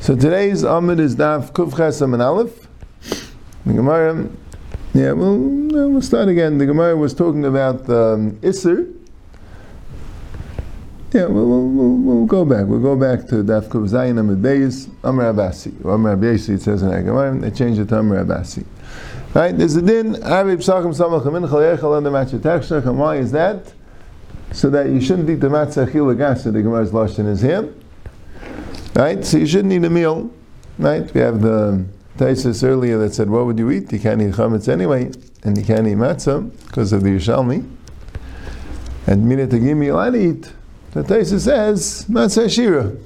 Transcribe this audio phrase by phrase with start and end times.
[0.00, 2.66] So today's Amid is Daf Kuf Chesam and Aleph.
[3.66, 4.30] The Gemara,
[4.94, 6.56] yeah, we'll, we'll start again.
[6.56, 8.96] The Gemara was talking about um, Isser.
[11.12, 12.64] Yeah, we'll, we'll, we'll, go back.
[12.64, 15.84] We'll go back to Daf Kuf Zayin Amid Beis, Amr Abasi.
[15.84, 17.38] Or Amr Abasi, it says in the Gemara.
[17.38, 18.64] They changed it to Amr Abasi.
[19.34, 19.56] Right?
[19.56, 23.74] There's a din, Abi Psachim Samach Amin Chal on the Matzah and why is that?
[24.52, 27.70] So that you shouldn't eat the Matzah Chil Agasa, the Gemara's Lashon is here.
[28.94, 29.24] Right?
[29.24, 30.30] So you shouldn't eat a meal.
[30.78, 31.12] Right?
[31.14, 31.84] We have the
[32.16, 33.92] Taisus earlier that said, what would you eat?
[33.92, 35.10] You can't eat chametz anyway,
[35.42, 37.68] and you can't eat matzah because of the Yerushalmi.
[39.06, 40.52] And mina tagimi you'll not eat.
[40.92, 42.96] The Taisus says, matzah shira.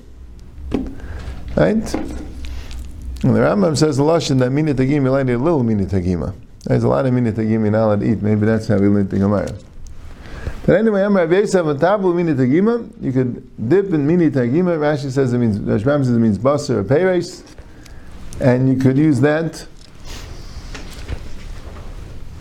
[1.56, 1.94] Right?
[1.94, 6.34] And the Rambam says the that mina tagimi you'll not eat a little mina tagima.
[6.64, 8.22] There's a lot of mina tagimi not allowed to eat.
[8.22, 9.54] Maybe that's how we learned the Gemara.
[10.66, 12.90] But anyway, Rav Yosef and tabu mini tagima.
[12.98, 14.78] You could dip in mini tagima.
[14.78, 17.44] Rashi says it means Rashbam says it means basar or peiris,
[18.40, 19.66] and you could use that.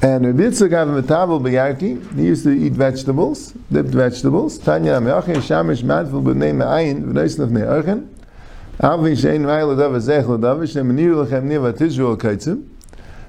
[0.01, 2.15] And Rabbi Yitzchak have a metabel b'yarki.
[2.15, 4.57] He used to eat vegetables, dipped vegetables.
[4.57, 8.09] Tanya me'achin shamish madful b'nei me'ayin v'noisnaf me'archen.
[8.79, 12.67] Avi shein ra'il l'dav azech l'dav shem niru lechem niva tizru kaitzim.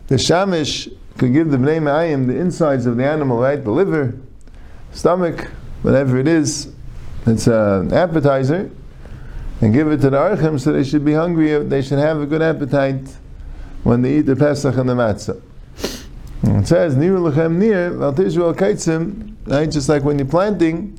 [0.06, 0.88] The shamish
[1.18, 4.14] could give the b'nei me'ayim the insides of the animal, right, the liver,
[4.94, 5.50] stomach,
[5.82, 6.72] whatever it is,
[7.26, 8.70] it's an appetizer,
[9.60, 12.26] and give it to the archim so they should be hungry, they should have a
[12.26, 13.06] good appetite
[13.82, 15.40] when they eat the Pesach and the matzah.
[16.42, 19.70] It says, Nir lechem nir, Israel kaitzim, right?
[19.70, 20.98] Just like when you're planting,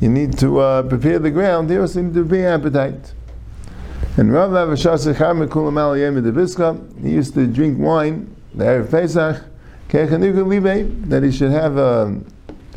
[0.00, 3.12] you need to uh, prepare the ground, you also need to prepare appetite.
[4.16, 9.44] And Rav Avashas Echam Mekulam Al Yem he used to drink wine, the Erev Pesach,
[9.90, 12.26] that he should have a um,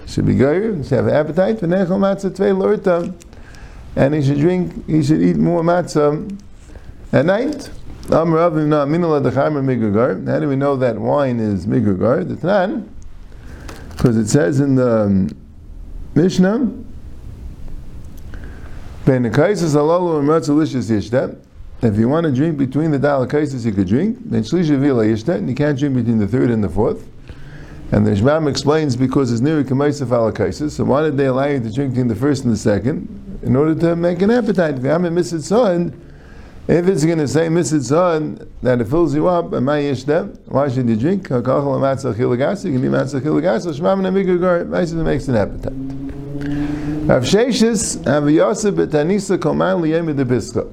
[0.08, 1.58] should be goyer, should have appetite.
[1.58, 3.14] V'nechel matzah tvei lorta,
[3.96, 6.38] and he should drink, he should eat more matzah
[7.12, 7.70] at night.
[8.10, 8.58] How do we
[10.58, 12.28] know that wine is migugar?
[12.28, 12.90] The Tanan,
[13.92, 15.30] because it says in the um,
[16.14, 16.70] Mishnah,
[19.06, 19.18] if
[21.98, 24.18] you want to drink between the dalakaisis, you could drink.
[24.22, 27.06] And you can't drink between the third and the fourth.
[27.94, 31.60] And the Shmam explains because it's near Kamaisaf alakaisis, so why did they allow you
[31.60, 33.40] to drink between the first and the second?
[33.44, 34.80] In order to make an appetite.
[34.80, 35.94] If I'm a mitzvah
[36.68, 40.70] if it's going to say mitzvah that it fills you up, and my yishtem, why
[40.70, 41.30] should you drink?
[41.30, 44.66] You can be matzah chilagasi, Shmam and Amigagar,
[45.04, 45.74] makes an appetite.
[47.08, 50.68] Rav Sheshis, Rav Yosef betanisa koman liyem biska.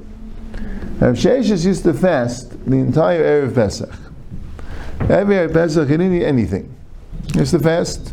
[1.02, 3.92] Rav Sheshis used to fast the entire Erev Pesach.
[5.00, 6.76] Every Erev Pesach, he didn't eat anything.
[7.34, 8.12] It's the fast.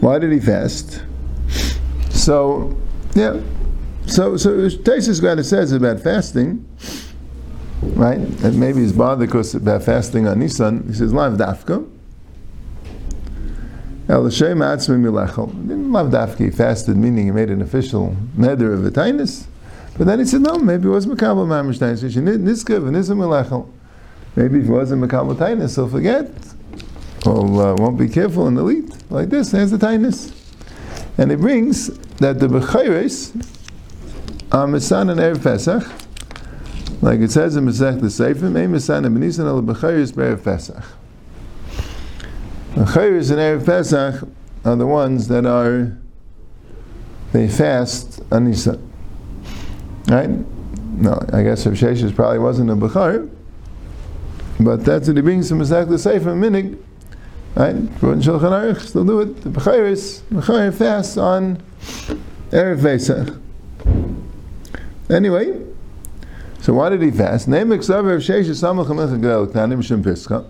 [0.00, 1.02] Why did he fast?
[2.10, 2.76] So,
[3.14, 3.40] yeah.
[4.06, 6.64] So, so Taisus Gada says about fasting,
[7.82, 8.18] right?
[8.18, 10.86] And maybe he's bothered because about fasting on Nisan.
[10.88, 11.88] He says, Lav Dafka.
[14.08, 15.48] El Shem Atzmi.
[15.68, 16.38] Didn't Lav Dafka.
[16.44, 19.46] He fasted, meaning he made an official neder of a tainus.
[19.96, 22.02] But then he said, no, maybe it was Makabal Mamish Tainus.
[22.14, 23.68] Niskav and Nizam Milechel.
[24.36, 26.30] Maybe if he wasn't Makabal Tainus, he'll forget.
[27.26, 28.90] Or uh, won't be careful and elite.
[29.10, 30.32] Like this, there's the Tainus.
[31.18, 31.88] And it brings
[32.18, 33.34] that the Bechayres
[34.50, 35.82] are Misan and Erev Pesach,
[37.02, 40.82] like it says in Masech the Sefer, May Misan and Benisan al Bechayres Erev Pesach.
[42.74, 44.28] Bechayres and Erev Pesach
[44.64, 45.96] are the ones that are,
[47.32, 48.90] they fast Nisan.
[50.08, 50.30] Right?
[50.98, 53.30] No, I guess Rav Sheshes probably wasn't a Bechayr,
[54.64, 56.78] but that's what he brings from Masech Sefer Minig.
[57.54, 57.74] Right?
[57.98, 59.42] For Shulchan Aruch, still do it.
[59.42, 61.62] The Bechayris, Bechayr fasts on
[62.50, 63.36] Erev Pesach.
[65.10, 65.60] Anyway,
[66.60, 67.48] so why did he fast?
[67.48, 70.48] Name Rav Sheshes Samach Hamech Gedel Ktanim Shem Pischa.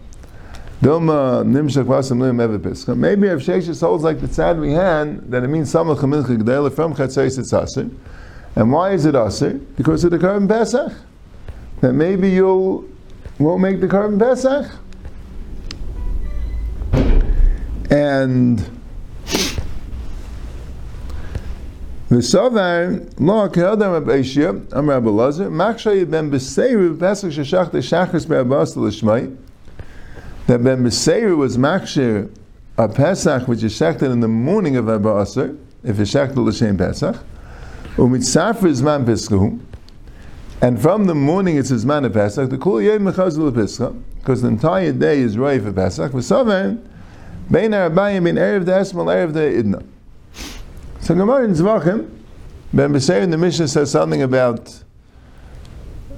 [0.80, 2.96] Dilma Nimshach Vasam Lim Ever Pischa.
[2.96, 6.70] Maybe Rav Sheshes holds like the tzad we had that it means Samach Hamech Gedel
[6.70, 7.76] from Chatzais It's
[8.56, 9.54] And why is it Aser?
[9.54, 10.92] Because of the Korban Pesach.
[11.80, 12.91] That maybe you'll
[13.38, 14.70] won't make the Korban Pesach.
[17.90, 18.58] And
[22.12, 28.76] V'sovar lo k'adam Rab Eishia, Am Rab Elazar, machshay ben b'seiru pesach sheshach shachris be'abas
[28.76, 29.34] l'shmai,
[30.46, 32.30] that ben b'seiru was machshir
[32.76, 35.22] a Pesach which is shechted in the morning of Abba
[35.84, 37.16] if it's shechted l'shem Pesach,
[37.96, 39.58] u'mitzafr is man pischu,
[40.62, 44.42] and from the morning it's his man of Pesach, the kul yom mechazul Pesach, because
[44.42, 46.80] the entire day is roy for Pesach, v'sovar,
[47.50, 49.82] bein ha'rabayim in Erev the Esmal, Erev the Idna.
[51.00, 52.09] So Gemara in Zvachim,
[52.72, 54.82] Ben Beseir in the Mishnah says something about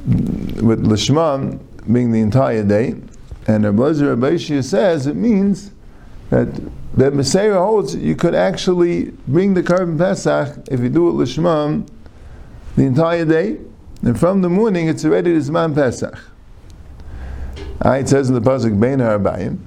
[0.06, 1.58] with Lishma
[1.90, 2.94] being the entire day,
[3.46, 5.72] and Rabbi Rabbi says it means
[6.28, 6.48] that
[6.96, 11.88] Ben Beseir holds you could actually bring the Korban Pesach if you do it Lishma
[12.76, 13.58] the entire day,
[14.02, 16.18] and from the morning it's already Zman Pesach.
[17.82, 19.58] Ah, it says in the pasuk Bein Harabayim,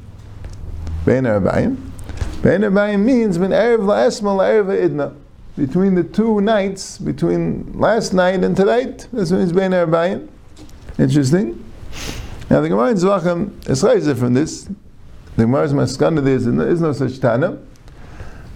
[1.05, 1.77] Bein Harabayim.
[2.41, 5.15] Bein Harabayim means when erev la'esma la'erev idna
[5.55, 9.07] between the two nights, between last night and tonight.
[9.11, 10.27] That's what means Bein Harabayim.
[10.99, 11.63] Interesting.
[12.49, 14.69] Now the Gemara in Zvachim is chayzer from this.
[15.35, 17.59] The Gemara's maskanda there is, is no such tana.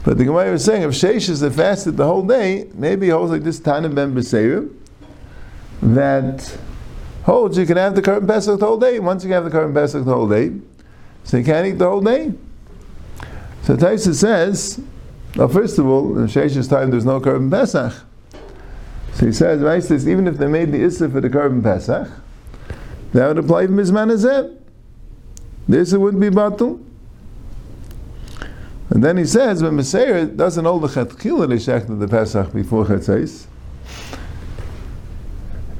[0.04, 3.32] But the Gemara was saying if Sheish is fasted the whole day, maybe he holds
[3.32, 4.68] like this Tana ben Beseir,
[5.82, 9.00] that oh, holds you can have the Korban Pesach the whole day.
[9.00, 10.52] Once you have the Korban Pesach the whole day,
[11.24, 12.34] so you can't eat the whole day.
[13.64, 14.82] So Taisa says,
[15.36, 17.94] well, first of all, in Sheish's time there's no Korban Pesach.
[19.14, 22.10] So he says, right, says, even if they made the Issa for the Korban Pesach,
[23.14, 24.58] that would apply from Mizman Azeb.
[25.68, 26.84] This wouldn't be Batul.
[28.90, 32.86] And then he says, when Meseir doesn't hold the Chetchila Lishech to the Pesach before
[32.86, 33.46] Chetzais,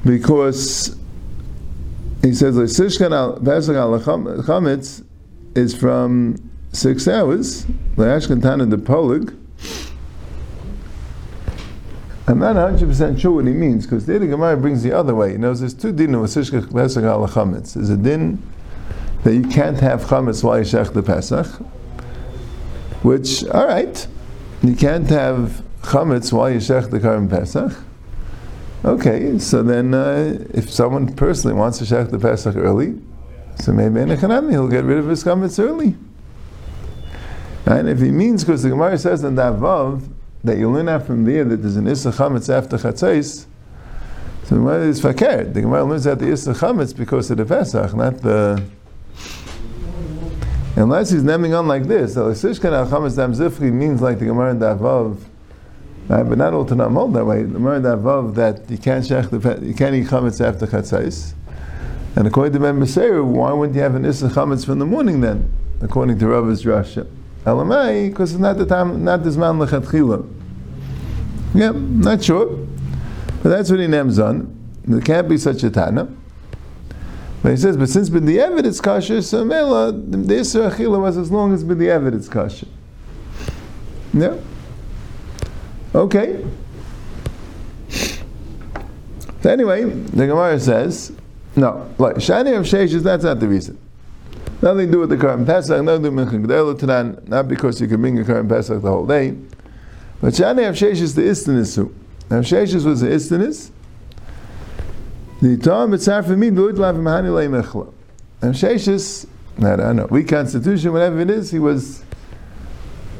[0.04, 0.96] because
[2.22, 5.04] he says, Sishkan al Pesach Chametz
[5.54, 7.64] is from six hours,
[7.96, 9.38] Le'ashkan Tana the Polig.
[12.28, 15.32] I'm not 100% sure what he means, because the Gemara brings the other way.
[15.32, 17.74] He knows there's two din of Sishkan Pesach al Chametz.
[17.74, 18.42] There's a din
[19.24, 21.46] that you can't have Chametz while you shech the Pesach,
[23.02, 24.06] which, all right,
[24.62, 27.72] you can't have chametz while you shech the Karim Pesach.
[28.84, 33.00] Okay, so then uh, if someone personally wants to shech the Pesach early,
[33.60, 35.94] so maybe in a chanami he'll get rid of his chametz early.
[37.64, 40.08] And if he means, because the Gemara says in that vav
[40.42, 43.46] that you learn out from there that there's an issa chametz after chatzais,
[44.42, 45.44] so the Gemara is fakir.
[45.44, 48.64] The Gemara learns out the issa chametz because of the Pesach, not the
[50.74, 54.52] Unless he's naming on like this, so Sishkan al Chametz Dam means like the Gemara
[54.52, 55.18] in Davav,
[56.08, 56.22] right?
[56.22, 57.42] but not all to not mold that way.
[57.42, 61.34] The Gemara in Davav that you can't shech the you can't eat chametz after chatzais.
[62.14, 65.20] And according to Ben Beseir, why wouldn't you have an issa chametz from the morning
[65.20, 65.50] then?
[65.80, 67.06] According to Rabbi's Rasha.
[67.44, 70.28] Elamai, because it's not the time, not this man lechatchila.
[71.54, 72.46] Yeah, not sure.
[73.42, 74.58] But that's what he names on.
[74.84, 76.08] There can't be such a Tana.
[77.42, 81.00] But he says, but since been the B'di'evid it's kosher, so Mela, the Isra Achila
[81.00, 82.68] was as long as the B'di'evid it's kosher.
[84.12, 84.36] Yeah?
[85.94, 86.44] Okay.
[89.42, 91.12] So anyway, the Gemara says,
[91.56, 93.78] no, like, Shani of Sheish that's not the reason.
[94.62, 97.80] Nothing to do with the Korban Pesach, nothing to do with Mincha Tanan, not because
[97.80, 99.36] you can bring a Korban Pesach the whole day.
[100.20, 101.76] But Shani of Sheish is the Istanis.
[102.30, 103.72] Now Sheish was the Istanis,
[105.42, 107.92] the it's hard for me do it like Mahani Lei Mechla.
[108.42, 109.26] And Sheshis,
[109.58, 112.04] I don't know, weak constitution, whatever it is, he was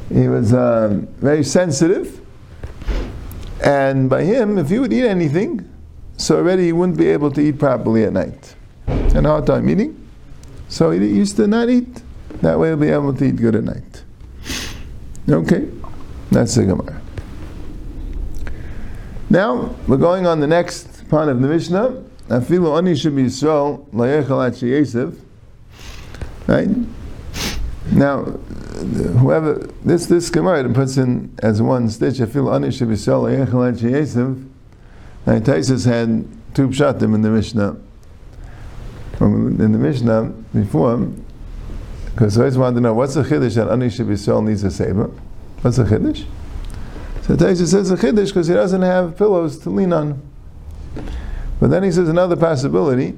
[0.07, 2.21] he was um, very sensitive.
[3.63, 5.69] And by him, if he would eat anything,
[6.17, 8.55] so already he wouldn't be able to eat properly at night.
[8.87, 9.99] And hard time eating.
[10.67, 12.01] So he used to not eat.
[12.41, 14.03] That way he'll be able to eat good at night.
[15.29, 15.69] Okay,
[16.29, 17.01] that's the Gemara.
[19.29, 22.03] Now, we're going on the next part of the Mishnah.
[22.27, 22.95] Afilu ani
[23.29, 25.15] so layechal Yosef.
[26.47, 26.69] Right
[27.91, 28.39] now,
[28.83, 32.15] whoever this this Gemara puts in as one stitch.
[32.15, 34.37] Afilu ani should be so layechal Yosef.
[35.25, 37.77] Now Taisus had two pshatim in the Mishnah.
[39.19, 40.23] Um, in the Mishnah
[40.53, 40.97] before,
[42.07, 44.63] because I always wanted to know what's the chiddush that ani should be so needs
[44.63, 45.09] a saber.
[45.61, 46.25] What's the chiddush?
[47.21, 50.21] So Taisus says a chiddush because he doesn't have pillows to lean on.
[51.59, 53.15] But then he says another possibility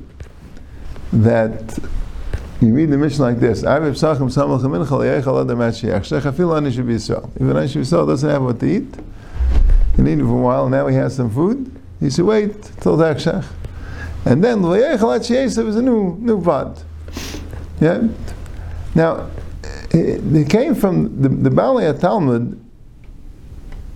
[1.12, 1.80] that
[2.62, 3.64] you read the mission like this:
[7.36, 8.96] Even Anisha Yisrael doesn't have what to eat.
[9.96, 10.70] He needed for a while.
[10.70, 11.72] Now he has some food.
[12.00, 13.46] He said, "Wait till the Akshach."
[14.26, 14.62] And then
[15.68, 16.84] is a new new pot.
[17.80, 18.08] Yeah.
[18.96, 19.30] Now,
[19.92, 22.60] eh, they came from the, the Balei Talmud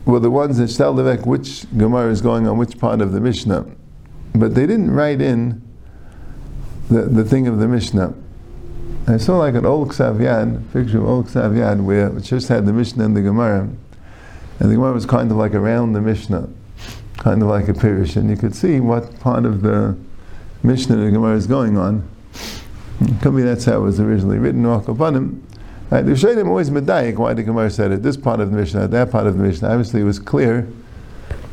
[0.06, 3.22] were the ones that tell the which Gemara is going on which part of the
[3.22, 3.66] Mishnah
[4.39, 5.62] but they didn't write in
[6.89, 8.13] the, the thing of the Mishnah.
[9.08, 10.18] I saw like an old Ksav
[10.72, 13.62] picture of old Ksav where it just had the Mishnah and the Gemara,
[14.60, 16.48] and the Gemara was kind of like around the Mishnah,
[17.18, 19.98] kind of like a pirish, and you could see what part of the
[20.62, 22.08] Mishnah the Gemara is going on.
[23.01, 25.41] It could be that's how it was originally written, Akapanim.
[25.89, 28.89] Right, the Shaitim always medayik why the Gemara said it, this part of the Mishnah,
[28.89, 29.70] that part of the Mishnah.
[29.70, 30.68] Obviously, it was clear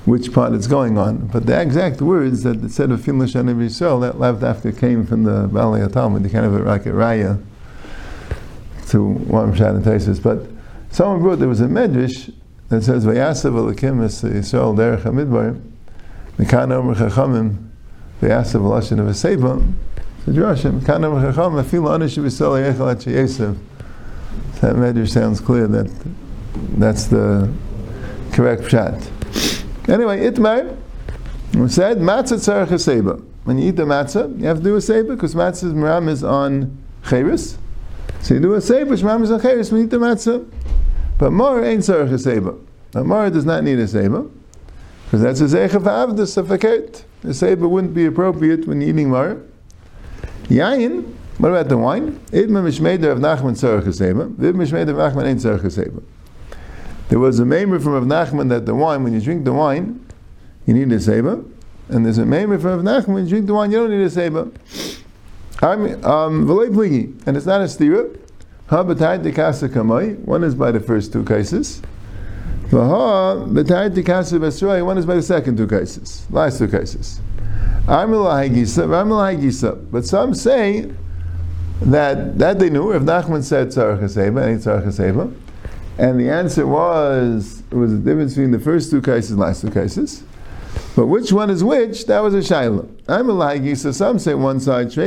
[0.07, 1.27] which part it's going on.
[1.27, 5.25] But the exact words that said of Fin Lashon Yisrael, that left after came from
[5.25, 7.43] the Valley of Talmud, the kind of a like a raya
[8.89, 10.23] to one Pshat and Taisus.
[10.23, 10.47] But
[10.95, 12.33] someone wrote there was a medrash
[12.69, 15.61] that says, Vayasav Alakim es Yisrael derech hamidbar,
[16.39, 17.69] Mekan Omer Chachamim,
[18.23, 19.75] Vayasav Lashon of Aseba,
[20.25, 24.61] so Jerashim, Mekan Omer Chachamim, Afilu Anish Yisrael Yechal At.
[24.61, 25.91] That medrash sounds clear that
[26.79, 27.53] that's the
[28.33, 29.16] correct Pshat.
[29.89, 30.77] Anyway, itmar,
[31.55, 33.21] we said matzah tzarech seba.
[33.45, 36.25] When you eat the matzah, you have to do a seba because matzah's maram is
[36.25, 36.77] on
[37.09, 37.57] cheres.
[38.21, 40.49] So you do a seba, maram is on cheres when you eat the matzah.
[41.19, 42.55] But more ain't tzarech seba.
[42.95, 44.27] Now more does not need a seba
[45.05, 46.59] because that's a zeicha v'avdus of a
[47.23, 49.41] The seba wouldn't be appropriate when eating more.
[50.49, 52.19] Yain, what about the wine?
[52.33, 54.27] Idma mishmeder of Nachman tzarech seba.
[54.27, 56.03] Vid mishmeder of Nachman ain't tzarech seba.
[57.09, 60.05] There was a member from Rav Nachman that the wine, when you drink the wine,
[60.67, 61.45] you need a seba,
[61.89, 64.03] and there's a member from Rav Nachman when you drink the wine, you don't need
[64.03, 64.51] a seba.
[65.63, 68.19] I'm um, and it's not a stira.
[68.69, 70.19] Ha de kasa kamai.
[70.19, 71.81] One is by the first two cases.
[72.69, 74.85] Vaha b'tayt de kasa b'sroi.
[74.85, 77.21] One is by the second two cases, last two cases.
[77.89, 80.93] I'm But some say
[81.81, 82.91] that that they knew.
[82.93, 85.33] If Nachman said haseba, any tzarech haseba.
[85.99, 89.63] And the answer was, it was a difference between the first two cases and last
[89.63, 90.23] two cases.
[90.95, 92.05] But which one is which?
[92.07, 92.87] That was a shaila.
[93.09, 94.91] I'm a lagi, so some say one side.
[94.91, 95.03] The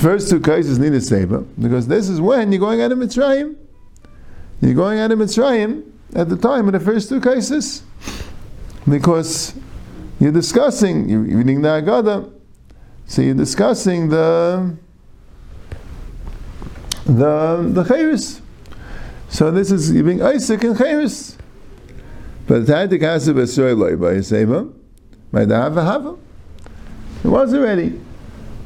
[0.00, 3.56] first two cases need a seba, because this is when you're going out of Mitzrayim.
[4.60, 7.82] You're going out of Mitzrayim at the time of the first two cases.
[8.88, 9.54] Because
[10.20, 12.32] you're discussing, you're reading the Agada,
[13.06, 14.76] so you're discussing the
[17.06, 18.40] the the chayris.
[19.28, 21.36] So this is giving Isaac and chayris.
[22.46, 24.68] But the Taitik has a Besoy by Seba,
[25.32, 26.16] by the Hava Hava.
[27.24, 28.00] It was already.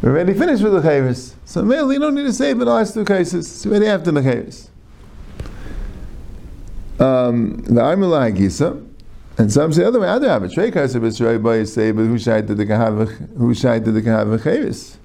[0.02, 1.34] We're already finished with the chayris.
[1.44, 3.46] So mainly you don't need to say but the last two cases.
[3.46, 4.68] It's already after the chayris.
[6.98, 8.86] Um, the Armila Gisa,
[9.38, 10.08] and some say the other way.
[10.08, 13.06] Other have a trey kaser b'srei by Seba who shayt the kahava
[13.36, 14.96] who shayt the kahava chayris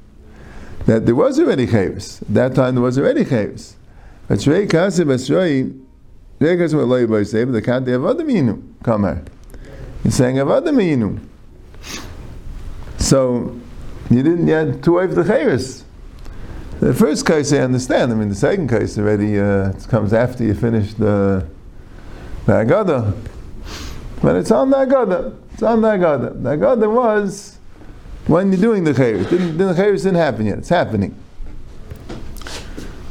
[0.86, 2.22] that there was already chavis.
[2.22, 3.74] At that time there was already chavis.
[4.28, 5.72] But Shrei Kasib Esrei,
[6.40, 9.24] Shrei Kasib Eloi Boy Seba, the Avodim Yinu, come here.
[10.04, 11.20] He's saying Avodim Yinu.
[12.98, 13.60] So,
[14.10, 15.84] you didn't yet to wave the chavis.
[16.80, 18.12] The first case I understand.
[18.12, 21.48] I mean, the second case already uh, comes after you finish the,
[22.46, 23.16] the Agada.
[24.22, 25.38] But it's on the Agada.
[25.54, 26.44] It's on the Agada.
[26.44, 27.55] The Agada was
[28.28, 29.30] when you're doing the chayris.
[29.30, 30.58] Didn't, the chayris didn't happen yet.
[30.60, 31.16] It's happening.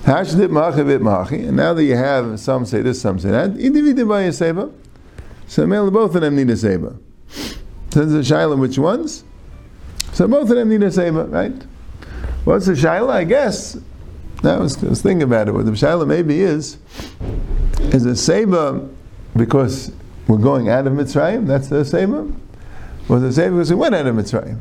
[0.07, 4.71] And now that you have some say this, some say that, individual by a seba.
[5.47, 6.95] So both of them need a seba.
[7.91, 9.25] So there's a shaila which ones?
[10.13, 11.55] So both of them need a seba, right?
[12.45, 13.11] What's the shaila?
[13.11, 13.79] I guess.
[14.43, 15.53] Was, I was thinking about it.
[15.53, 16.77] What the shaila maybe is,
[17.81, 18.87] is a seba
[19.35, 19.91] because
[20.29, 21.47] we're going out of Mitzrayim.
[21.47, 22.31] That's the seba.
[23.09, 24.59] Was the seba because we went out of Mitzrayim?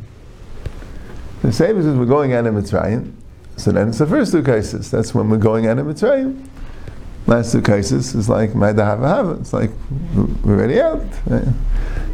[1.43, 3.13] The same as we're going out of Mitzrayim.
[3.57, 4.89] So then it's the first two cases.
[4.89, 6.47] That's when we're going out of Mitzrayim.
[7.27, 9.31] Last two cases is like Maida Hava Hava.
[9.41, 9.69] It's like
[10.15, 11.05] we're already out.
[11.27, 11.43] Right?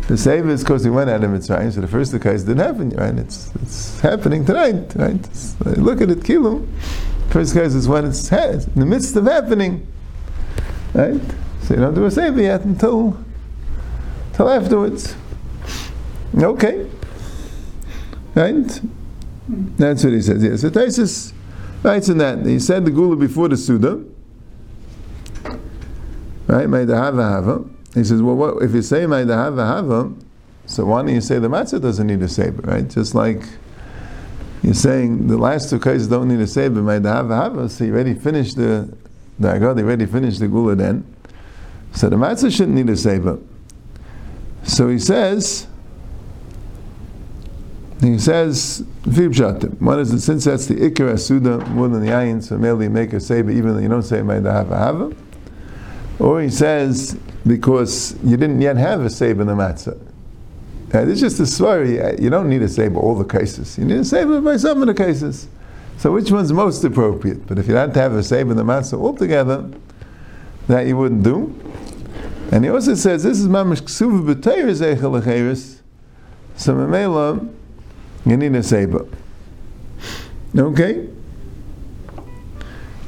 [0.07, 2.65] The same is because we went out of Mitzrayim, so the first two cases didn't
[2.65, 3.15] happen, right?
[3.19, 5.77] It's, it's happening tonight, right?
[5.77, 6.67] Look at it, Kilu.
[7.29, 9.85] First case is when it's in the midst of happening,
[10.95, 11.21] right?
[11.61, 13.23] So you don't do a save yet until,
[14.31, 15.15] until afterwards.
[16.35, 16.89] Okay.
[18.33, 18.81] Right?
[19.49, 20.43] That's what he says.
[20.43, 20.61] Yes.
[20.61, 21.33] So Taisus
[21.81, 22.45] writes in that.
[22.45, 24.03] He said the gula before the Suda.
[26.45, 26.69] Right?
[26.69, 27.65] May the hava hava.
[27.93, 30.13] He says, well, what, if you say may the hava hava,
[30.67, 32.87] so why don't you say the matzah doesn't need a saber, right?
[32.87, 33.41] Just like
[34.61, 37.83] you're saying the last two cases don't need a saber, may the hava hava, so
[37.83, 38.95] you already finished the,
[39.39, 41.03] the agad, you already finished the gula then.
[41.93, 43.39] So the matzah shouldn't need a saber.
[44.63, 45.67] So he says,
[48.01, 52.57] he says, One is that since that's the Ikar Asuda more than the Ayin, so
[52.57, 55.15] merely make a say, even though you don't say May Hava Hava.
[56.17, 59.99] Or he says, because you didn't yet have a save in the matzah.
[60.91, 62.01] And it's just a story.
[62.01, 63.77] Uh, you don't need a save all the cases.
[63.77, 65.47] You need a save by some of the cases.
[65.97, 67.45] So which one's most appropriate?
[67.47, 69.69] But if you had to have a save in the matzah altogether,
[70.67, 71.53] that you wouldn't do.
[72.51, 75.81] And he also says this is mamish ksuva b'teir zeichel
[76.55, 77.53] So memela,
[78.25, 79.05] you need a seba.
[80.57, 81.07] Okay?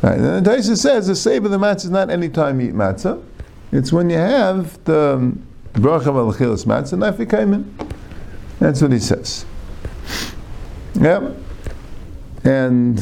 [0.01, 2.69] Right, and the Taisa says the seba of the matzah is not any time you
[2.69, 3.23] eat matzah.
[3.71, 7.65] It's when you have the um, bracha of achilas matzah nafikamin.
[8.59, 9.45] That's what he says.
[10.95, 11.37] Yep.
[12.43, 12.97] And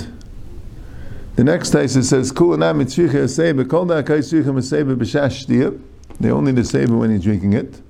[1.35, 5.79] the next it says kulanam mitzricha seba kol da kai b'shash
[6.19, 7.81] They only the seba when you're drinking it.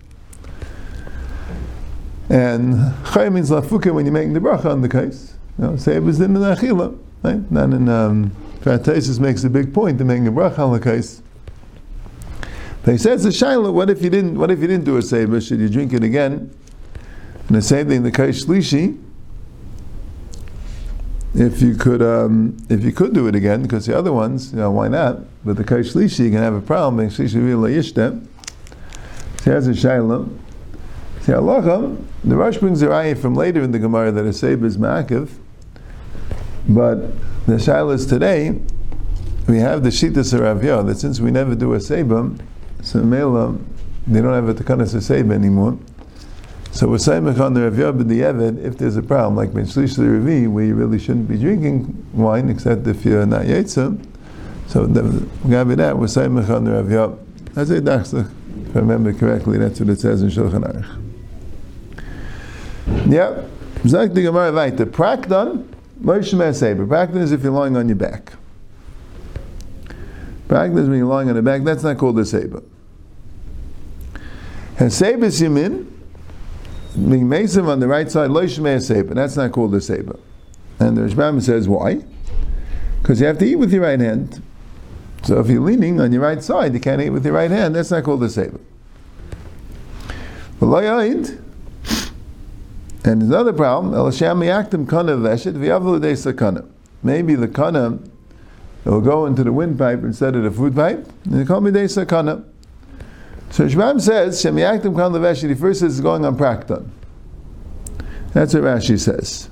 [2.30, 5.34] And chay means lafuka when you're making the bracha on the case.
[5.58, 7.52] You know, seba is in the achila, right?
[7.52, 8.32] Not in um,
[8.64, 11.24] makes a big point in making a bracha on the case.
[12.84, 14.38] But he says the shaila, what if you didn't?
[14.38, 15.42] What if you didn't do a seba?
[15.42, 16.56] Should you drink it again?
[17.48, 19.02] And the same thing, the kaish shlishi.
[21.34, 24.60] If you could, um, if you could do it again, because the other ones, you
[24.60, 25.20] know, why not?
[25.44, 27.08] But the kaish shlishi, you can have a problem.
[27.10, 28.28] Shlishi really yishtem.
[29.40, 30.39] So here's a shaila.
[31.22, 34.66] See, halacha, the Rosh brings a raya from later in the Gemara that a seba
[34.66, 35.30] is ma'akiv,
[36.68, 37.12] but
[37.46, 38.60] the shaila is today.
[39.48, 42.32] We have the shita saravya that since we never do a seba,
[42.82, 43.58] so mela,
[44.08, 45.78] they don't have a takanas a anymore.
[46.72, 49.98] So we're saying on the Rav the Evid, if there's a problem, like Ben Shlish
[49.98, 54.06] Ravi, where you really shouldn't be drinking wine, except if you're not Yetzim,
[54.68, 57.20] so Gabi that, we're saying on the Rav
[57.56, 58.32] That's a dachsa.
[58.68, 60.86] If I remember correctly, that's what it says in Shulchan Aruch.
[63.12, 63.50] Yep.
[63.88, 64.86] Zak the Gemara weiter.
[64.86, 65.68] Prakdan,
[66.02, 66.88] Moshe Me'aseber.
[66.88, 68.34] Prakdan is if you're lying on your back.
[70.48, 71.64] Prakdan is when you're lying on the back.
[71.64, 72.62] That's not called a saber.
[74.80, 75.86] Is Yamin,
[76.96, 79.14] being Mesim on the right side, Lo Shmei Seba.
[79.14, 80.18] That's not called a Seba.
[80.80, 82.02] And the Rishbam says, why?
[83.02, 84.42] Because you have to eat with your right hand.
[85.24, 87.76] So if you're leaning on your right side, you can't eat with your right hand.
[87.76, 88.60] That's not called a Seba.
[90.62, 91.40] And
[93.24, 93.94] another problem,
[97.02, 98.00] Maybe the kana
[98.86, 102.44] will go into the windpipe instead of the food pipe, and sakana.
[103.52, 106.88] So Shbam says, Shem Yaktim Kan Leveshi, first says it's going on Prakta.
[108.34, 109.50] That's what Rashi says.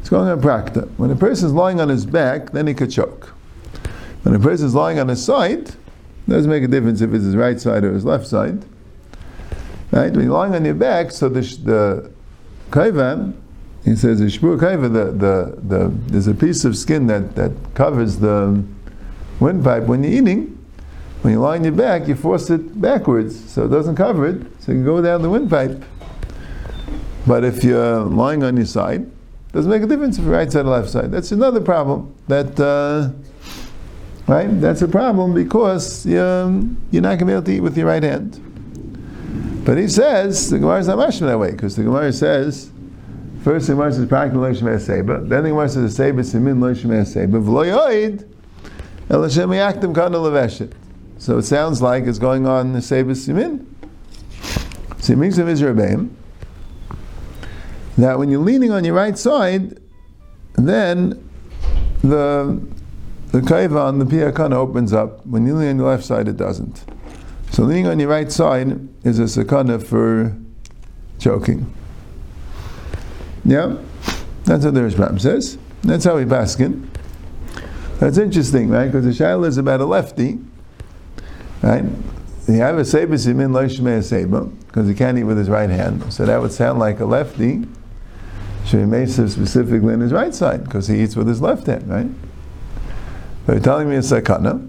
[0.00, 0.90] It's going on Prakta.
[0.96, 3.35] When a person is lying on his back, then he could choke.
[4.26, 5.76] When a person is lying on his side, it
[6.28, 8.64] doesn't make a difference if it's his right side or his left side.
[9.92, 10.12] Right?
[10.12, 12.10] When you're lying on your back, so the, the
[12.72, 13.34] kaivam,
[13.84, 17.52] he says, the shpur kaiva, the, the, the, there's a piece of skin that, that
[17.74, 18.64] covers the
[19.38, 20.58] windpipe when you're eating,
[21.22, 24.42] when you lie on your back, you force it backwards, so it doesn't cover it,
[24.58, 25.84] so you can go down the windpipe.
[27.28, 30.50] But if you're lying on your side, it doesn't make a difference if you're right
[30.50, 31.12] side or left side.
[31.12, 32.12] That's another problem.
[32.26, 33.10] That uh,
[34.26, 34.60] right?
[34.60, 36.48] That's a problem because you're,
[36.90, 38.42] you're not going to be able to eat with your right hand.
[39.64, 42.70] But he says the Gemara is not mashing that way because the Gemara says
[43.42, 47.38] first the Gemara says practical loishmei seba, then the Gemara says seba simin loishmei seba
[47.38, 48.28] v'loyoid
[49.10, 50.72] el Hashem yaktim kana leveshet.
[51.18, 53.74] So it sounds like it's going on the Sebas Simin.
[54.98, 56.08] Simings of Israel
[57.96, 59.78] that when you're leaning on your right side,
[60.54, 61.28] then
[62.02, 62.60] the
[63.32, 65.24] the kaiva on the piyakana opens up.
[65.26, 66.84] When you lean on your left side, it doesn't.
[67.50, 70.36] So leaning on your right side is a sakana for
[71.18, 71.72] choking.
[73.44, 73.76] Yeah,
[74.44, 75.58] that's what the Rishbam says.
[75.82, 76.88] That's how we baskin.
[78.00, 78.86] That's interesting, right?
[78.86, 80.38] Because the shaila is about a lefty
[81.62, 81.84] Right?
[82.46, 85.70] You have a seba simin lo shmei seba because he can't eat with his right
[85.70, 86.12] hand.
[86.12, 87.66] So that would sound like a lefty.
[88.64, 92.06] Shemesa specifically in his right side because he eats with his left hand, right?
[93.46, 94.68] You're telling me it's a sakana.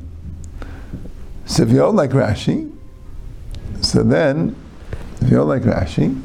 [1.45, 2.71] So if you don't like Rashi,
[3.81, 4.55] so then
[5.21, 6.21] if you don't like Rashi,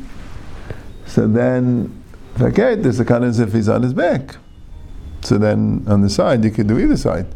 [1.06, 2.02] so then
[2.40, 4.36] okay, the sakana is if he's on his back.
[5.22, 7.26] So then on the side you could do either side.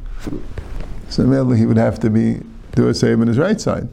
[1.09, 2.43] So maybe he would have to be
[2.75, 3.89] do a save on his right side.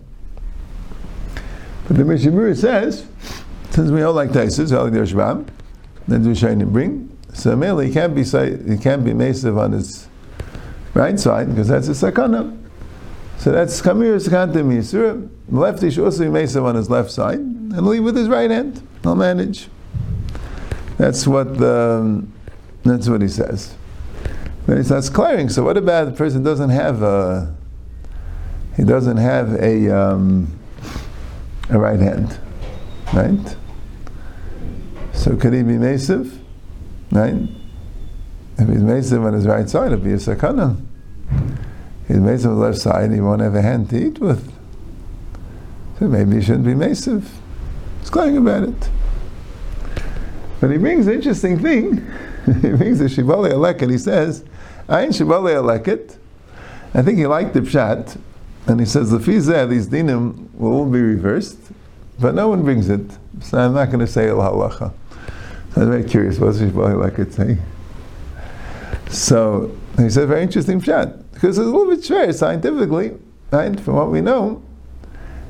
[1.88, 3.06] But the Mishnah says,
[3.70, 5.48] since we all like Taisus, all like the Shbam,
[6.08, 7.10] then do Shainim bring.
[7.34, 10.08] So mainly he can't be he can't be masive on his
[10.94, 12.60] right side because that's a sakana.
[13.38, 15.30] So that's kamir sakanta misur.
[15.50, 18.88] Lefty should also be masive on his left side and leave with his right hand.
[19.04, 19.68] I'll manage.
[20.98, 22.26] That's what the,
[22.84, 23.76] that's what he says.
[24.68, 25.50] Then he starts clearing.
[25.50, 27.54] So what about the person doesn't have a
[28.76, 30.60] he doesn't have a, um,
[31.70, 32.40] a right hand,
[33.14, 33.56] right?
[35.14, 36.40] So could he be Mesiv,
[37.12, 37.36] right?
[38.64, 40.78] If he's Mesiv on his right side, it'll be a sakana.
[42.08, 44.54] He's Mesiv on the left side, he won't have a hand to eat with.
[46.00, 47.28] So maybe he shouldn't be Mesiv.
[48.00, 48.90] He's crying about it.
[50.62, 51.98] But he brings an interesting thing.
[52.62, 53.92] he brings a Shibale Aleket.
[53.92, 54.46] He says,
[54.88, 56.18] Ayin Shibale Aleket.
[56.94, 58.18] I think he liked the Pshat
[58.68, 61.60] And he says, the fizeh, these dinim will all be reversed,
[62.18, 63.12] but no one brings it.
[63.42, 64.94] So I'm not going to say al halacha.
[65.76, 67.58] I'm very curious, what's Shibali like it say?
[69.14, 73.16] So he said, very interesting chat, because it's a little bit fair scientifically,
[73.52, 73.80] right?
[73.80, 74.64] From what we know,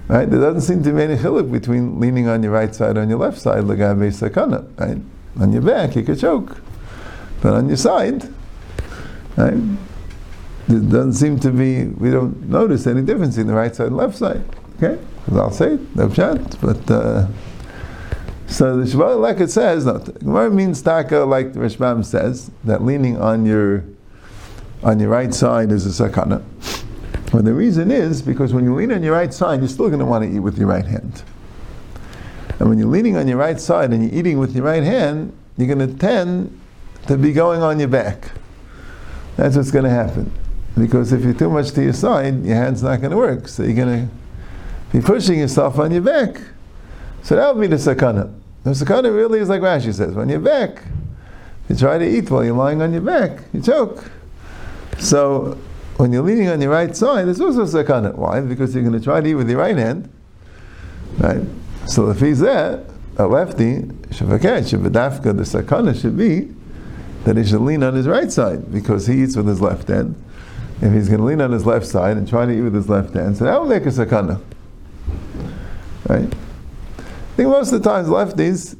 [0.10, 0.30] right?
[0.30, 3.20] There doesn't seem to be any chiluk between leaning on your right side on your
[3.20, 4.98] left side, lagabe sakana, right?
[5.42, 6.58] On your back, you could choke,
[7.42, 8.28] but on your side,
[9.38, 9.58] right?
[10.68, 13.98] There doesn't seem to be, we don't notice any difference in the right side and
[13.98, 14.44] left side.
[14.76, 15.02] Okay?
[15.24, 16.10] Because I'll say it, no.
[16.62, 17.28] But, uh,
[18.48, 22.84] so the Shabbat like it says, no, Gemara means taka like the Rishbam says, that
[22.84, 23.84] leaning on your,
[24.84, 26.44] on your right side is a sakana.
[27.34, 30.00] Well, the reason is because when you lean on your right side, you're still going
[30.00, 31.24] to want to eat with your right hand.
[32.60, 35.36] And when you're leaning on your right side and you're eating with your right hand,
[35.58, 36.60] you're going to tend
[37.08, 38.32] to be going on your back.
[39.36, 40.32] That's what's going to happen.
[40.78, 43.48] Because if you're too much to your side, your hand's not going to work.
[43.48, 44.14] So you're going to
[44.92, 46.40] be pushing yourself on your back.
[47.24, 48.34] So that would be the sakana.
[48.64, 50.84] The sakana really is like Rashi says, when you're back,
[51.70, 54.12] you try to eat while you're lying on your back, you choke.
[55.00, 55.58] So
[55.98, 58.16] when you're leaning on your right side, it's also sakana.
[58.16, 58.42] Why?
[58.42, 60.10] Because you're going to try to eat with your right hand,
[61.20, 61.42] right?
[61.88, 62.86] So if he's there,
[63.18, 66.54] a lefty, shavaket, shavadafka, the sakana should be
[67.24, 70.22] that he should lean on his right side because he eats with his left hand
[70.82, 72.90] if he's going to lean on his left side and try to eat with his
[72.90, 74.42] left hand, so that will make a sakana.
[76.10, 76.34] Right?
[77.34, 78.78] I think most of the times lefties,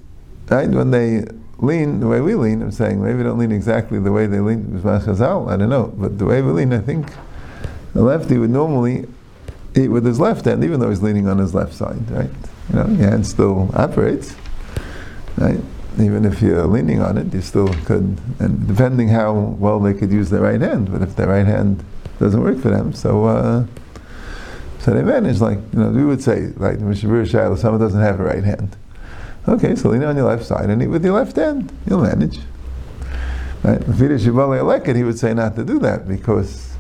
[0.48, 1.26] right, when they
[1.58, 4.40] lean the way we lean, I'm saying maybe they don't lean exactly the way they
[4.40, 7.08] lean with Chazal, I don't know, but the way we lean, I think
[7.96, 9.08] a lefty would normally
[9.76, 12.30] eat with his left hand, even though he's leaning on his left side, right?
[12.70, 14.36] You know, your hand still operates,
[15.38, 15.60] right?
[16.00, 20.12] even if you're leaning on it, you still could, and depending how well they could
[20.12, 21.84] use their right hand, but if their right hand
[22.20, 23.66] doesn't work for them, so uh,
[24.84, 28.20] so they manage, like, you know, we would say, like, Mishabur Shiloh, someone doesn't have
[28.20, 28.76] a right hand.
[29.48, 31.72] Okay, so lean on your left side and eat with your left hand.
[31.88, 32.40] You'll manage.
[33.64, 33.82] Right?
[33.82, 36.76] If he he would say not to do that because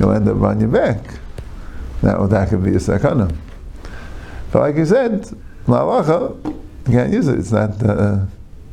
[0.00, 1.20] you'll end up on your back.
[2.02, 3.32] That, that could be a sakana.
[4.50, 5.22] But like you said,
[5.66, 6.44] la'alacha,
[6.88, 7.38] you can't use it.
[7.38, 7.80] It's not.
[7.80, 8.26] Uh,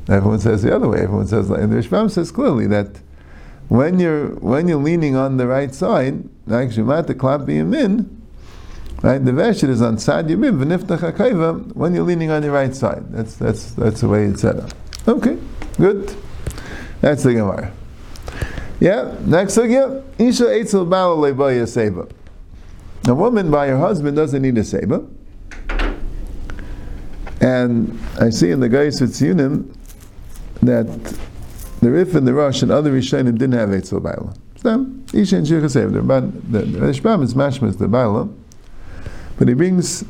[0.10, 1.02] everyone says the other way.
[1.02, 2.88] Everyone says like the Rishbam says clearly that
[3.68, 7.46] when you're when you're leaning on the right side, actually mat the klap
[9.02, 9.24] right?
[9.24, 13.04] The veshet is on sad yamim v'niftach hakayva when you're leaning on the right side.
[13.12, 14.72] That's that's that's the way it's set up.
[15.08, 15.38] Okay,
[15.78, 16.16] good.
[17.02, 17.72] That's the Gemara.
[18.80, 20.04] Yeah, next sugya.
[20.18, 22.08] Isha eitzel bala lebaya seba.
[23.08, 25.06] A woman by her husband doesn't need a seba.
[27.40, 29.74] And I see in the Gais Tziyunim
[30.62, 30.88] that
[31.82, 34.34] the Rif and the Rosh and other Rishonim didn't have Eitzel Baila.
[34.58, 35.62] So, Isha and Shir
[36.02, 38.28] but the Rishbam is mashmas the Baila,
[39.38, 40.04] but he brings,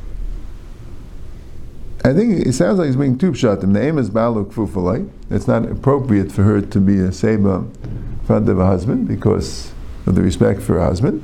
[2.03, 3.73] I think it sounds like he's bringing two pshatim.
[3.73, 5.09] The aim is Baala Kfufalai.
[5.29, 9.71] It's not appropriate for her to be a Seba in front of a husband because
[10.05, 11.21] of the respect for her husband.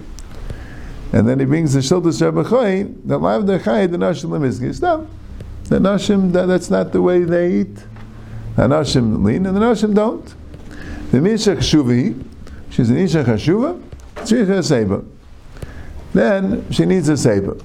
[1.13, 2.43] And then he brings the Shildas Rebbe
[3.05, 4.73] that Lav Dechai the Nashim Lemizgi.
[4.73, 5.05] Stop.
[5.65, 7.75] The Nashim, that, that's not the way they eat.
[8.55, 10.33] The Nashim lean and the Nashim don't.
[11.11, 12.21] The Misha Chshuvi,
[12.71, 13.81] she's an Isha Chashuva,
[14.27, 15.03] she's a Seba.
[16.13, 17.55] Then she needs a Seba.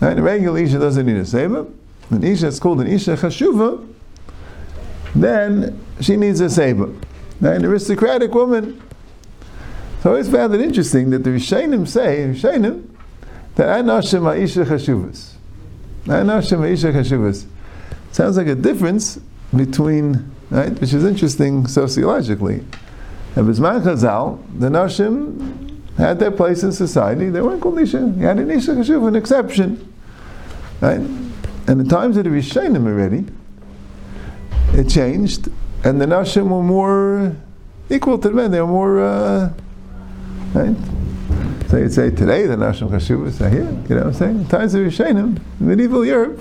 [0.00, 0.18] Right?
[0.18, 1.66] A regular Isha doesn't need a Seba.
[2.10, 3.86] An Isha is called an Isha Chashuva,
[5.14, 6.92] then she needs a Seba.
[7.40, 7.56] Right?
[7.56, 8.82] An aristocratic woman.
[10.02, 12.88] So I always found it interesting that the Rishonim say, Rishonim,
[13.54, 15.32] that Anashim are Isha Chashuvas.
[18.12, 19.18] Sounds like a difference
[19.56, 22.62] between, right, which is interesting sociologically.
[23.36, 25.63] And Bisman Chazal, the Nashim
[25.96, 27.30] had their place in society.
[27.30, 28.16] They weren't called Nisha.
[28.18, 29.92] You had an Nisha Chashuv, an exception.
[30.80, 30.98] Right?
[30.98, 33.24] And in times of the Rishonim already,
[34.72, 35.48] it changed,
[35.84, 37.34] and the Nashim were more
[37.88, 38.50] equal to the men.
[38.50, 39.52] They were more, uh,
[40.52, 40.76] right?
[41.68, 43.64] So you'd say today the Nashim Chashuvas are here.
[43.88, 44.40] You know what I'm saying?
[44.40, 46.40] In times of Rishonim, medieval Europe,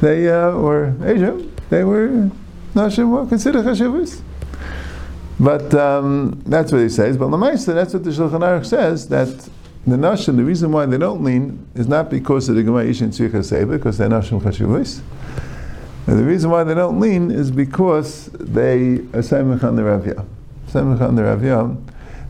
[0.00, 2.30] they uh, Asia, they were
[2.74, 4.22] Nashim were considered Chashuvas.
[5.40, 7.16] But um, that's what he says.
[7.16, 9.28] But Lamaisa, that's what the Shulchan Aruch says that
[9.86, 13.08] the Nashim, the reason why they don't lean is not because of the Gemara Ishin
[13.08, 15.00] Tzvicha Seba, because they're Nashim Chashuvas.
[16.06, 20.26] And the reason why they don't lean is because they are Semich on the Ravya.
[20.68, 21.76] Semich on the Ravya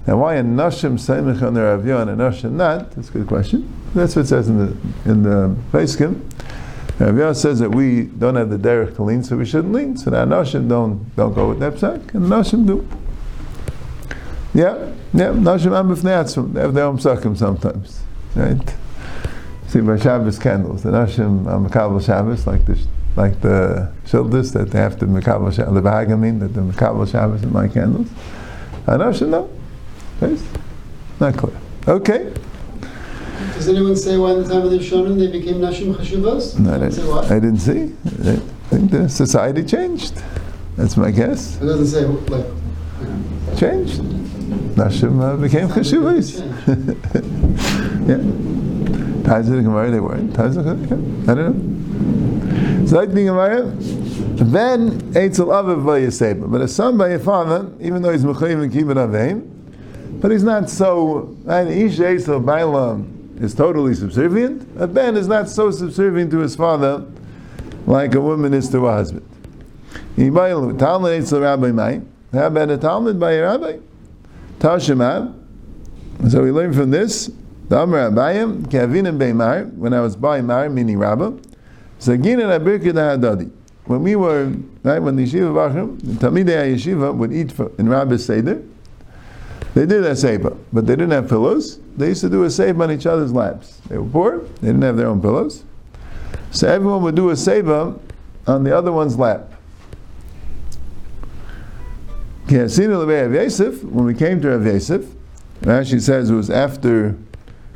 [0.08, 2.92] now, why a nashim seimich on their avya and a nashim not?
[2.92, 3.70] That's a good question.
[3.94, 5.54] That's what it says in the in the
[6.98, 7.12] Paiskim.
[7.12, 9.96] Ravya says that we don't have the derech to lean, so we shouldn't lean.
[9.96, 12.86] So the nashim don't don't go with nepsak, and nashim do.
[14.54, 15.28] Yeah, yeah.
[15.32, 18.02] Nashim am They have their own psakim sometimes.
[18.34, 18.74] right?
[19.68, 22.78] See, by Shabbos candles, the Nashim are Makabal Shabbos, like the
[23.16, 27.42] like the Shildas that they have to Makabal Shabbos, the Bahagamim that the Makabal Shabbos
[27.42, 28.08] and my candles.
[28.86, 29.50] Anashim, no.
[30.20, 30.40] Right?
[31.20, 31.56] Not clear.
[31.86, 32.32] Okay.
[33.58, 36.56] Does anyone say why in the time of the Shonim they became Nashim Chashuvos?
[36.60, 37.22] No, I Does it say why?
[37.22, 38.30] didn't, I didn't see.
[38.30, 38.36] I
[38.70, 40.22] think the society changed.
[40.76, 41.60] That's my guess.
[41.60, 42.46] It doesn't say like.
[43.58, 44.00] Changed.
[44.78, 46.38] Nashim uh, became Chashuvas.
[48.08, 48.18] yeah.
[49.28, 50.32] Taiz and Gemara, they weren't.
[50.34, 52.86] Taiz and I don't know.
[52.86, 53.62] So like the Gemara,
[54.36, 56.48] then Eitzel Aviv Vayaseba.
[56.48, 60.44] But a son by a father, even though he's Mechayim and Kibbut Avim, but he's
[60.44, 64.66] not so, and Ish Eitzel Bailam is totally subservient.
[64.78, 67.04] A Ben is not so subservient to his father
[67.86, 69.24] like a woman is to a husband.
[70.16, 72.00] Talmud Eitzel Rabbi.
[72.32, 73.78] How a Talmud by a rabbi?
[74.58, 75.34] Tashima.
[76.28, 77.30] So we learn from this.
[77.68, 81.38] The Abayim, when I was by Mar, meaning Rabba,
[82.00, 83.50] Zagin and Abirkid Hadadi.
[83.84, 87.88] When we were, right, when the Yeshiva Bachim, the Talmidei Yeshiva would eat for, in
[87.88, 88.62] Rabba's Seder,
[89.78, 91.78] they did a Seiba, but they didn't have pillows.
[91.96, 93.80] They used to do a Seiba on each other's laps.
[93.88, 95.62] They were poor, they didn't have their own pillows.
[96.50, 97.96] So everyone would do a Seiba
[98.48, 99.52] on the other one's lap.
[102.48, 105.04] When we came to Rav Yosef,
[105.60, 107.16] Rashi says it was after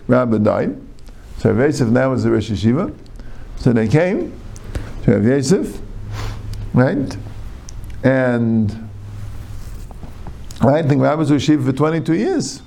[0.09, 0.81] Rabbi died.
[1.39, 2.93] So Rav Yosef now was the Rosh Yeshiva.
[3.59, 4.33] So they came
[5.05, 5.81] to Rav Yosef,
[6.75, 7.17] right?
[8.03, 8.89] And
[10.63, 12.63] I think Rabbi was Yeshiva for 22 years,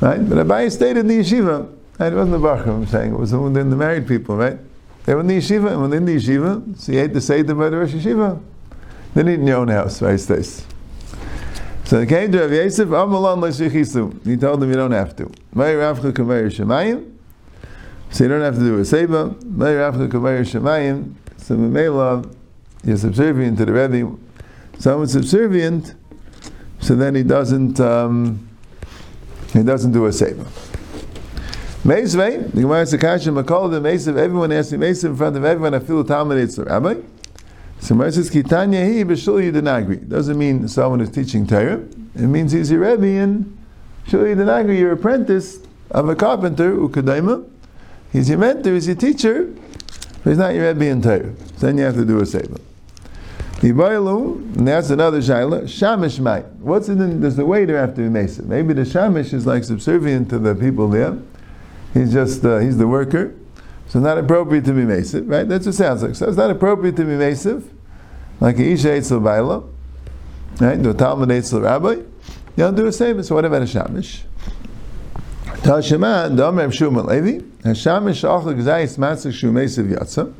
[0.00, 0.18] right?
[0.28, 1.72] But Abai stayed in the yeshiva.
[1.98, 4.58] And it wasn't the Bachar, I'm saying, it was the, the married people, right?
[5.04, 7.54] They were in the yeshiva, and when in the yeshiva, so you ate the Seder
[7.54, 8.40] by the Rosh Yeshiva.
[9.14, 10.20] They didn't in your own house, right?
[10.20, 10.66] Stace.
[11.84, 14.26] So they came to Rav Yosef, Amalan Leshichisu.
[14.26, 15.30] He told them you don't have to.
[15.54, 17.12] May Ravcha Kameir Shemayim.
[18.10, 19.36] So you don't have to do a Seba.
[19.44, 21.14] May Ravcha Kameir Shemayim.
[21.38, 22.30] So Mamela,
[22.84, 24.16] you're subservient to the Rebbe.
[24.78, 25.94] Someone's subservient,
[26.86, 28.48] so then he doesn't um,
[29.52, 30.44] he doesn't do a Seba.
[31.82, 35.44] Meisvei, the Gemara says, Kasha Makol, the Meisav, everyone asks me, Meisav in front of
[35.44, 36.94] everyone, I feel Talmud, it's the Rabbi.
[37.80, 40.08] So Gemara says, Kitanya hi b'shul yidanagri.
[40.08, 41.80] Doesn't mean someone who's teaching Torah.
[42.14, 43.58] It means he's your Rebbe and
[44.06, 45.58] shul yidanagri, your apprentice
[45.90, 47.48] of a carpenter, ukadaima.
[48.12, 49.52] He's your mentor, he's your teacher,
[50.22, 51.34] but he's not your Rebbe in Torah.
[51.56, 52.60] So then you have to do a Seba.
[53.62, 56.46] And that's another shaila, Shamish might.
[56.56, 58.42] What's in the, there's the waiter after the Mesa.
[58.42, 61.18] Maybe the Shamish is like subservient to the people there.
[61.94, 63.34] He's just, uh, he's the worker.
[63.88, 65.48] So not appropriate to be Mesiv, right?
[65.48, 66.14] That's what it sounds like.
[66.16, 67.66] So it's not appropriate to be Mesiv,
[68.40, 69.64] like Isha Eitzel Baila,
[70.60, 70.84] right?
[70.84, 71.90] A Talmud Eitzel Rabbi.
[71.92, 72.04] You
[72.56, 73.22] don't do the same.
[73.22, 74.22] So what about a Shamish?
[75.44, 80.34] Tashema, Dom Rav Shmuel Levi, a Shamish Achel Gzayis Matzah Shu Mesiv Yatza.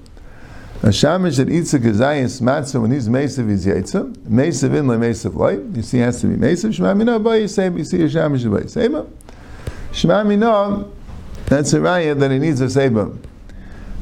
[0.86, 4.14] A Shamish that eats a Gzayis Matzah when he's Mesiv is Yatza.
[4.18, 5.58] Mesiv in le Mesiv loy.
[5.74, 6.72] You see, has to be Mesiv.
[6.72, 7.76] Shema Minah Ba Yisem.
[7.76, 9.10] You see a Shamish Ba Yisema.
[9.90, 10.88] Shema Minah,
[11.46, 13.12] that's a raya that he needs a Seba.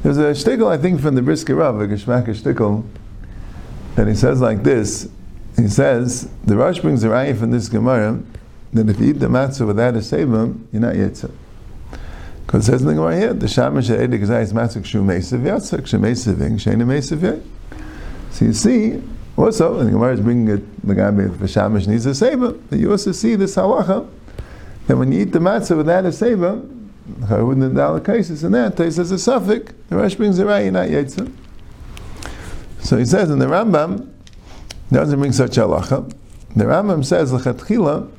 [0.02, 2.86] There's a shtickle, I think, from the Brisker Rav, a Geshmaka shtickle,
[3.94, 5.08] that he says like this.
[5.56, 8.20] He says, the Rosh brings a raya from this Gemara,
[8.74, 11.30] that if you eat the matzah without a Seba, you're not Yitzah.
[12.46, 15.80] Because it says in the Gemara here, the Shamash Edik Zayis Matzah Kshu Meisiv Yatzah,
[15.80, 17.40] Kshu Meisiv Ing, Shena Meisiv Yay.
[18.30, 19.02] So you see,
[19.36, 22.52] also, and the Gemara is bringing it, the guy if the Shamash needs a Seba,
[22.52, 24.08] but you also see this halacha,
[24.86, 26.62] that when you eat the matzah without a Seba,
[27.30, 30.88] wouldn't the cases in that case as a suffix, the Rosh brings a raya, not
[30.88, 31.32] Yitzah.
[32.80, 34.10] So he says in the Rambam,
[34.92, 36.12] doesn't bring such halacha.
[36.54, 38.10] The Rambam says, L'chatchila,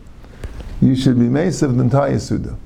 [0.81, 2.57] you should be Meisiv the entire Suda.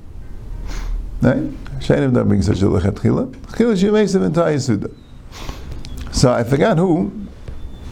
[1.22, 1.36] Right?
[1.80, 3.34] Shainim don't bring such a lechatchila.
[3.52, 4.90] Chila should be Meisiv entire Suda.
[6.12, 7.12] So I forgot who,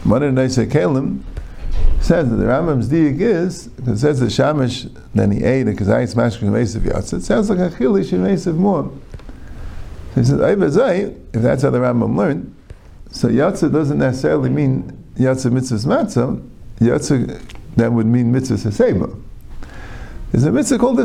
[0.03, 1.23] one of the Neisei Kalim,
[2.01, 5.89] says that the Rambam's diak is, it says the Shamish, then he ate it, because
[5.89, 7.13] I smashed Meisiv Yatz.
[7.13, 8.91] It sounds like a Chila should Meisiv more.
[10.15, 12.55] He says, Ayvazai, if that's how the Rambam learned,
[13.11, 16.47] so Yatzah doesn't necessarily mean Yatzah mitzvahs matzah,
[16.79, 17.41] Yatzah
[17.75, 19.21] that would mean mitzvahs haseba.
[20.31, 21.03] There's a mitzvah called a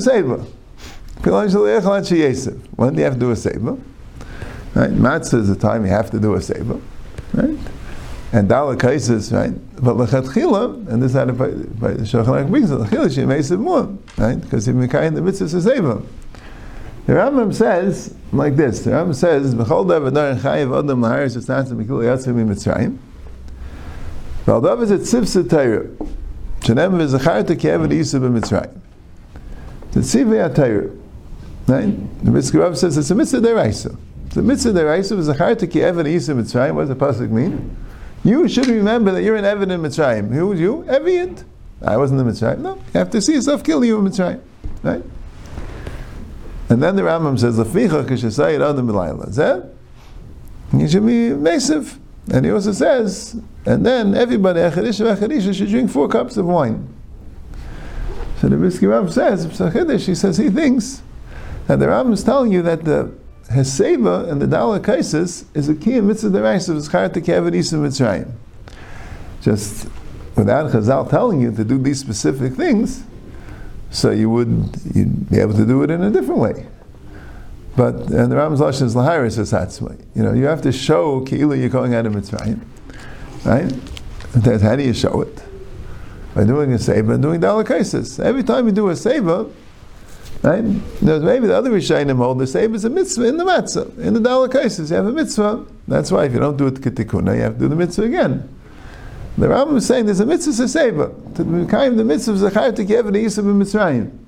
[1.24, 3.78] When do you have to do a seba?
[4.74, 4.90] Right?
[4.90, 6.78] Matzah is the time you have to do a seba.
[7.32, 7.58] Right?
[8.32, 9.52] And Dala cases, right?
[9.82, 13.96] But lechatchila, and this is how the Shulchan brings it, lechatchila she makes it more,
[14.18, 14.38] right?
[14.40, 16.02] Because if Mekayim the mitzvah is a seba.
[17.06, 18.80] The Rambam says like this.
[18.80, 22.98] The Rambam says, "B'chol davar dar chayiv adam laharis esnatz mikil yatzim mitzrayim."
[24.46, 25.86] V'aldav is a tzivsa Torah.
[26.60, 28.80] Shenem v'zacharta ki'evet isa b'mitzrayim.
[29.92, 31.00] The tzivay HaTorah.
[31.66, 32.24] Right?
[32.24, 33.96] The Mitzvah Rav says it's a mitzvah deraisa.
[34.30, 36.74] The mitzvah deraisa is a chartiki evan isa mitzrayim.
[36.74, 37.76] What does the pasuk mean?
[38.22, 40.32] You should remember that you're an evan in mitzrayim.
[40.32, 40.84] Who was you?
[40.88, 41.44] Eviant.
[41.82, 42.58] I wasn't in mitzrayim.
[42.58, 44.40] No, you have to see yourself kill you in mitzrayim.
[44.82, 45.02] Right?
[46.68, 49.70] And then the Rambam says, "Leficha k'shesayid adam b'layla."
[50.72, 51.98] You should be massive.
[52.32, 56.88] And he also says, and then everybody echadisha echadisha should drink four cups of wine.
[58.40, 59.44] So the Brisker Rav says,
[60.06, 61.02] he says he thinks
[61.66, 63.12] that the Rambam is telling you that the
[63.50, 67.76] Heseva and the Dala Kaisis is a key in mitzvah deraisa of Zchar Tekevet Isa
[67.76, 68.32] Mitzrayim.
[69.42, 69.88] Just
[70.36, 73.04] without Chazal telling you to do these specific things,
[73.90, 74.48] so you would
[74.94, 76.66] you'd be able to do it in a different way.
[77.76, 80.04] But and the Rambam's lashon is lahiris esatzmai.
[80.14, 82.60] You know, you have to show ki'ilu you're going out of Mitzrayim,
[83.44, 83.70] right?
[84.62, 85.42] How do you show it?
[86.34, 88.22] By doing a seva and doing dalakaisis.
[88.22, 89.52] Every time you do a seva,
[90.44, 90.62] right?
[91.00, 94.14] There's maybe the other Rishayim hold the seva is a mitzvah in the matzah, in
[94.14, 94.90] the dalakaisis.
[94.90, 95.64] You have a mitzvah.
[95.88, 98.48] That's why if you don't do it kitikuna, you have to do the mitzvah again.
[99.38, 101.36] The Rambam is saying there's a mitzvah to seva.
[101.36, 104.18] To be kind the mitzvah chayav to give the yisuf in Mitzrayim.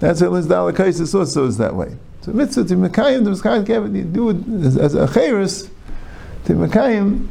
[0.00, 1.96] That's what dalakaisis also is that way.
[2.22, 5.70] So mitzvah to Mekayim, the Mekayim Kevin, you do it as, as a chayris,
[6.46, 7.28] to Mekayim,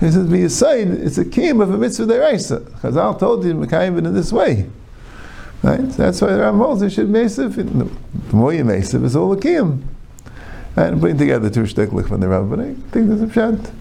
[0.00, 2.60] he says, be a sign, it's a kim of a mitzvah deraisa.
[2.80, 4.68] Chazal told you Mekayim in this way.
[5.64, 5.80] Right?
[5.92, 7.54] That's why the Ram holds you should mesif.
[7.54, 9.88] The more you mesif, it's all a kim.
[10.76, 13.72] And putting together two shteklich from the but I think there's a pshat.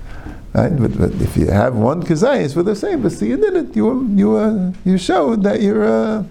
[0.54, 0.70] Right?
[0.80, 3.76] But, but if you have one kazayis with the same, but see, you did it.
[3.76, 5.84] You you you showed that you're.
[5.84, 6.24] Uh,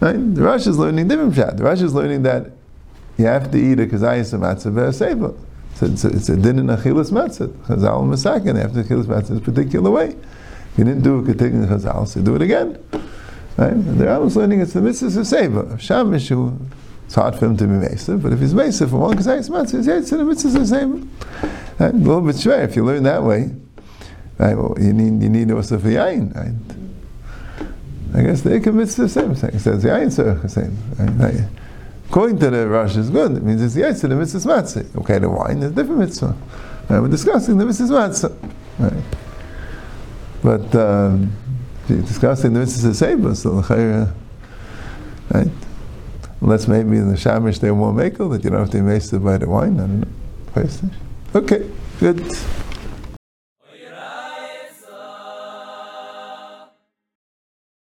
[0.00, 0.34] right?
[0.34, 1.58] The Rosh is learning different pshat.
[1.58, 2.50] The Rosh is learning that
[3.18, 5.38] you have to eat a kazayis matzah ve'aseva.
[5.76, 7.52] So it's a, it's a din in achilas matzah.
[7.68, 10.08] Chazal and masakin after achilas matzah in a particular way.
[10.08, 12.82] If you didn't do a ketig chazal, so do it again.
[13.56, 13.72] Right?
[13.72, 15.72] And the Rambam's learning it's the mitzvah of seva.
[15.72, 16.58] Of shamishu,
[17.06, 19.76] it's hard for him to be mesa, but if he's mesa for one kazayis matzah,
[19.76, 21.08] he's it's in the mitzvah of seva.
[21.78, 21.94] Right?
[21.94, 23.50] A little bit shver if you learn that way.
[24.38, 24.56] Right?
[24.56, 26.34] Well, you need you need also for yain.
[26.34, 26.54] Right?
[28.14, 29.30] I guess they can mitzvah same.
[29.32, 31.50] It says yain tzarech the same.
[32.08, 33.36] According to the Rosh is good.
[33.36, 34.96] It means it's the the mitzvah matzah.
[35.00, 36.36] Okay, the wine is different mitzvah.
[36.88, 38.52] Right, we're discussing the mitzvah matzah.
[38.78, 39.02] Right.
[40.42, 41.32] But um,
[41.88, 44.12] discussing the mitzvah seba, so the
[45.32, 45.48] right?
[46.40, 49.24] Unless maybe in the shamish they're more makel that you don't have to be wasted
[49.24, 49.74] by the wine.
[49.80, 50.90] I don't know.
[51.34, 51.68] Okay,
[52.00, 52.24] good.